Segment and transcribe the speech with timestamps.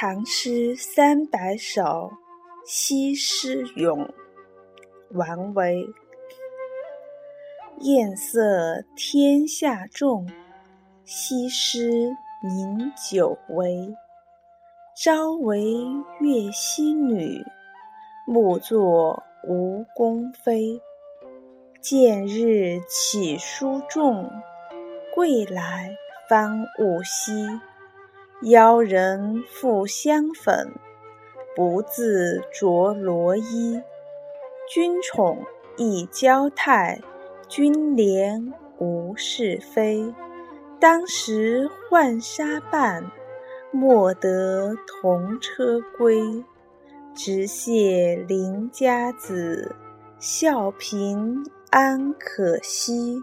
[0.00, 1.82] 唐诗三百首·
[2.64, 4.08] 西施咏，
[5.10, 5.84] 王维。
[7.80, 10.24] 艳色天下重，
[11.04, 13.92] 西施饮酒微。
[14.94, 15.64] 朝为
[16.20, 17.44] 越溪女，
[18.24, 20.80] 暮作吴宫妃。
[21.80, 24.30] 见日起书重，
[25.12, 25.90] 归来
[26.28, 27.32] 方悟稀。
[28.42, 30.72] 邀人复相粉，
[31.56, 33.80] 不自着罗衣。
[34.68, 35.44] 君宠
[35.76, 37.00] 亦娇态，
[37.48, 40.14] 君怜无是非。
[40.78, 43.10] 当时浣纱伴，
[43.72, 46.44] 莫得同车归。
[47.16, 49.74] 直谢邻家子，
[50.20, 53.20] 笑贫安可惜。